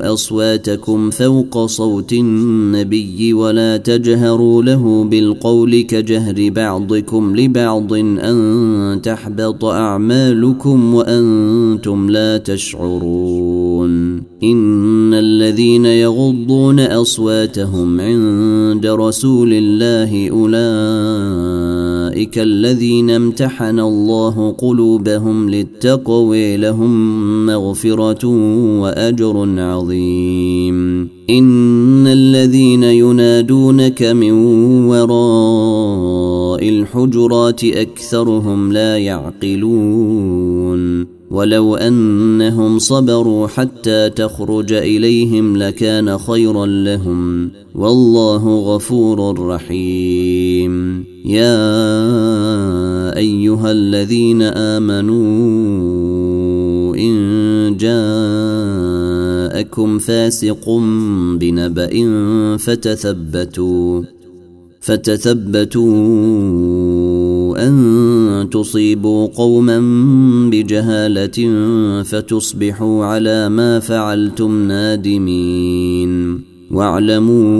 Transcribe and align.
أصواتكم 0.00 1.10
فوق 1.10 1.66
صوت 1.66 2.12
النبي 2.12 3.32
ولا 3.32 3.76
تجهروا 3.76 4.62
له 4.62 5.04
بالقول 5.04 5.80
كجهر 5.80 6.50
بعضكم 6.50 7.36
لبعض 7.36 7.92
أن 7.92 9.00
تحبط 9.02 9.64
أعمالكم 9.64 10.94
وأنتم 10.94 12.10
لا 12.10 12.38
تشعرون 12.38 14.22
إن 14.42 15.14
الذين 15.14 15.86
يغضون 15.86 16.80
أصواتهم 16.80 18.00
عند 18.00 18.86
رسول 18.86 19.52
الله 19.52 20.30
أولئك 20.30 22.38
الذين 22.38 23.10
امتحن 23.10 23.80
الله 23.80 24.54
قلوبهم 24.58 25.50
للتقوى 25.50 26.56
لهم 26.56 27.46
مغفرة 27.46 28.26
وأجر 28.80 29.60
عظيم 29.60 29.89
إن 31.30 32.06
الذين 32.06 32.82
ينادونك 32.82 34.02
من 34.02 34.32
وراء 34.88 36.68
الحجرات 36.68 37.64
أكثرهم 37.64 38.72
لا 38.72 38.98
يعقلون. 38.98 40.40
ولو 41.30 41.74
أنهم 41.74 42.78
صبروا 42.78 43.46
حتى 43.46 44.10
تخرج 44.10 44.72
إليهم 44.72 45.56
لكان 45.56 46.18
خيرا 46.18 46.66
لهم. 46.66 47.50
والله 47.74 48.74
غفور 48.74 49.46
رحيم. 49.46 51.04
يا 51.24 51.60
أيها 53.16 53.72
الذين 53.72 54.42
آمنوا 54.42 55.20
إن 56.96 57.76
جاءكم 59.40 59.98
فاسق 59.98 60.70
بنبأ 61.40 61.94
فتثبتوا 62.56 64.02
فتثبتوا 64.80 65.84
أن 67.68 68.48
تصيبوا 68.52 69.26
قوما 69.26 69.80
بجهالة 70.50 71.38
فتصبحوا 72.02 73.04
على 73.04 73.48
ما 73.48 73.80
فعلتم 73.80 74.68
نادمين. 74.68 76.40
واعلموا 76.70 77.50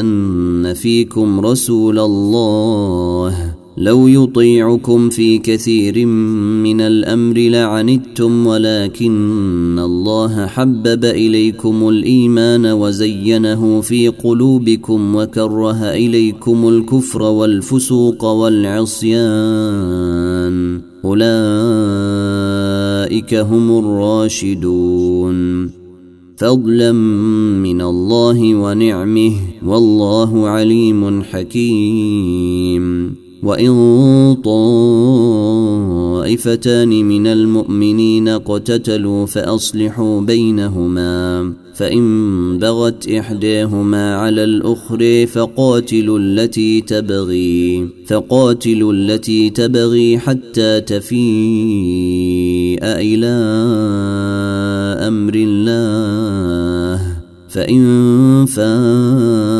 أن 0.00 0.74
فيكم 0.74 1.40
رسول 1.40 1.98
الله. 1.98 3.59
لو 3.80 4.08
يطيعكم 4.08 5.10
في 5.10 5.38
كثير 5.38 6.06
من 6.06 6.80
الأمر 6.80 7.38
لعنتم 7.38 8.46
ولكن 8.46 9.78
الله 9.78 10.46
حبب 10.46 11.04
إليكم 11.04 11.88
الإيمان 11.88 12.66
وزينه 12.66 13.80
في 13.80 14.08
قلوبكم 14.08 15.16
وكره 15.16 15.90
إليكم 15.90 16.68
الكفر 16.68 17.22
والفسوق 17.22 18.24
والعصيان. 18.24 19.20
أولئك 21.04 21.24
هم 23.34 23.78
الراشدون. 23.78 25.70
فضلا 26.36 26.92
من 26.92 27.80
الله 27.80 28.54
ونعمه 28.54 29.32
والله 29.66 30.48
عليم 30.48 31.22
حكيم. 31.22 32.59
وإن 33.42 34.36
طائفتان 36.20 36.88
من 36.88 37.26
المؤمنين 37.26 38.28
اقتتلوا 38.28 39.26
فأصلحوا 39.26 40.20
بينهما 40.20 41.52
فإن 41.74 42.58
بغت 42.58 43.08
إحداهما 43.08 44.16
على 44.16 44.44
الأخرى 44.44 45.26
فقاتلوا 45.26 46.18
التي 46.18 46.80
تبغي 46.80 47.88
فقاتلوا 48.06 48.92
التي 48.92 49.50
تبغي 49.50 50.18
حتى 50.18 50.80
تفيء 50.80 51.20
إلى 52.82 53.26
أمر 55.08 55.34
الله 55.34 57.20
فإن 57.48 58.46
فاءت 58.46 59.59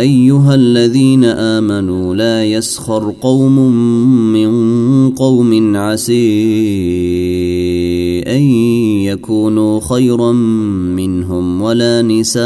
أيها 0.00 0.54
الذين 0.54 1.24
آمنوا 1.24 2.14
لا 2.14 2.44
يسخر 2.44 3.14
قوم 3.20 3.72
من 4.32 4.50
قوم 5.10 5.76
عسي 5.76 6.20
أن 8.26 8.42
يكونوا 9.04 9.80
خيرا 9.80 10.32
منهم 10.96 11.62
ولا 11.62 12.02
نساء 12.02 12.40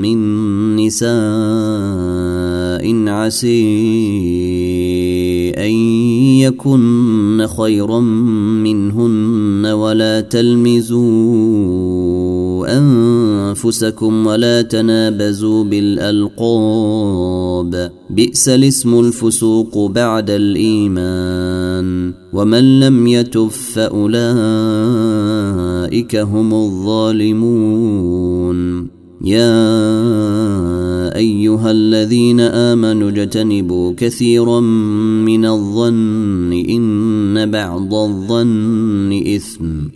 من 0.00 0.18
نساء 0.76 1.06
عسي 3.08 3.96
أن 5.56 5.72
يكن 6.40 7.46
خيرا 7.58 8.00
منهن 8.00 9.66
ولا 9.66 10.20
تلمزوا 10.20 11.66
أنفسكم 13.56 14.26
ولا 14.26 14.62
تنابزوا 14.62 15.64
بالألقاب. 15.64 16.40
بئس 18.10 18.48
الاسم 18.48 19.00
الفسوق 19.00 19.86
بعد 19.90 20.30
الإيمان. 20.30 22.12
ومن 22.32 22.80
لم 22.80 23.06
يتب 23.06 23.48
فأولئك 23.48 24.16
هم 26.16 26.54
الظالمون. 26.54 27.76
يا 29.24 29.56
أيها 31.16 31.70
الذين 31.70 32.40
آمنوا 32.40 33.08
اجتنبوا 33.08 33.92
كثيرا 33.96 34.60
من 34.60 35.44
الظن 35.44 36.52
إن 36.52 37.50
بعض 37.50 37.94
الظن 37.94 39.22
إثم. 39.36 39.95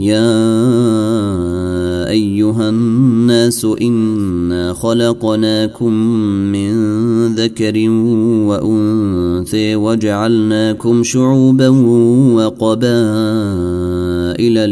يا 0.00 0.32
أيها 2.08 2.68
الناس 2.68 3.64
إنا 3.64 4.72
خلقناكم 4.72 5.92
من 6.52 6.72
ذكر 7.34 7.88
وأنثى 8.48 9.76
وجعلناكم 9.76 11.02
شعوبا 11.02 11.68
وقبائل 12.34 13.60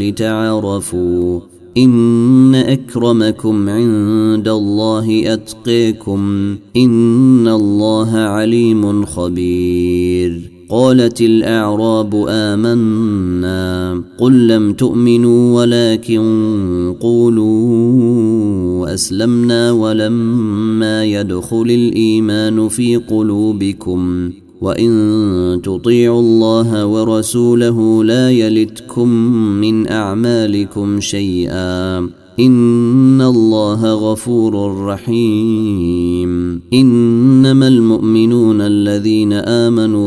لتعارفوا 0.09 1.41
إن 1.77 2.55
أكرمكم 2.55 3.69
عند 3.69 4.49
الله 4.49 5.33
أتقيكم 5.33 6.57
إن 6.77 7.49
الله 7.49 8.17
عليم 8.17 9.07
خبير 9.07 10.60
قالت 10.71 11.21
الأعراب 11.21 12.25
آمنا 12.29 14.03
قل 14.19 14.49
لم 14.49 14.73
تؤمنوا 14.73 15.61
ولكن 15.61 16.95
قولوا 17.01 18.95
أسلمنا 18.95 19.73
ولما 19.73 21.05
يدخل 21.05 21.63
الإيمان 21.63 22.69
في 22.69 22.97
قلوبكم 22.97 24.31
وإن 24.61 25.61
تطيعوا 25.65 26.21
الله 26.21 26.87
ورسوله 26.87 28.05
لا 28.05 28.31
يلتكم 28.31 29.09
من 29.61 29.89
أعمالكم 29.89 31.01
شيئا 31.01 31.99
إن 32.41 33.21
الله 33.21 33.95
غفور 33.95 34.85
رحيم 34.85 36.61
إنما 36.73 37.69
المؤمنون 37.69 38.61
الذين 38.61 39.33
آمنوا 39.33 40.00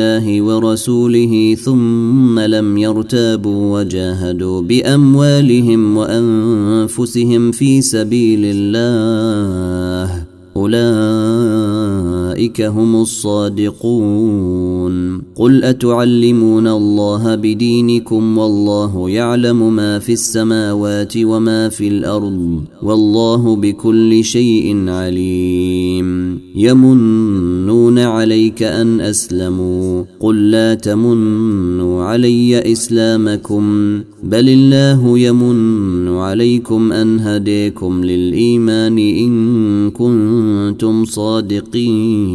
بالله 0.00 0.42
ورسوله 0.42 1.54
ثم 1.54 2.40
لم 2.40 2.78
يرتابوا 2.78 3.78
وجاهدوا 3.78 4.62
بأموالهم 4.62 5.96
وأنفسهم 5.96 7.52
في 7.52 7.82
سبيل 7.82 8.40
الله. 8.44 10.24
أولئك 10.56 12.29
هم 12.60 12.96
الصادقون. 12.96 14.90
قل 15.36 15.64
أتعلمون 15.64 16.66
الله 16.66 17.34
بدينكم 17.34 18.38
والله 18.38 19.10
يعلم 19.10 19.76
ما 19.76 19.98
في 19.98 20.12
السماوات 20.12 21.12
وما 21.16 21.68
في 21.68 21.88
الأرض 21.88 22.62
والله 22.82 23.56
بكل 23.56 24.24
شيء 24.24 24.88
عليم. 24.88 26.38
يمنون 26.56 27.98
عليك 27.98 28.62
أن 28.62 29.00
أسلموا. 29.00 30.04
قل 30.20 30.50
لا 30.50 30.74
تمنوا 30.74 32.04
علي 32.04 32.72
إسلامكم. 32.72 34.00
بل 34.22 34.48
الله 34.48 35.18
يمن 35.18 36.08
عليكم 36.08 36.92
أن 36.92 37.20
هديكم 37.20 38.04
للإيمان 38.04 38.98
إن 38.98 39.90
كنتم 39.90 41.04
صادقين. 41.04 42.29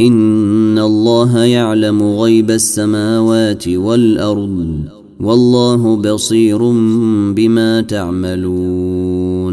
إن 0.00 0.78
الله 0.78 1.38
يعلم 1.38 2.02
غيب 2.02 2.50
السماوات 2.50 3.68
والأرض 3.68 4.78
والله 5.20 5.96
بصير 5.96 6.58
بما 7.32 7.80
تعملون. 7.80 9.52